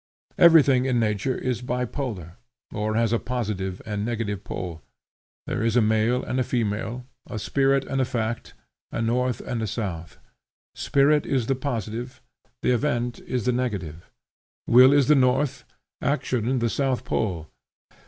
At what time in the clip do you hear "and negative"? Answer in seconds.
3.85-4.43